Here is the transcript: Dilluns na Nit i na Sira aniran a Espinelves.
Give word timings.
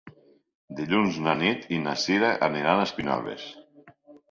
Dilluns 0.79 1.19
na 1.27 1.35
Nit 1.43 1.69
i 1.77 1.79
na 1.85 1.95
Sira 2.05 2.33
aniran 2.49 2.81
a 2.81 2.89
Espinelves. 2.91 3.49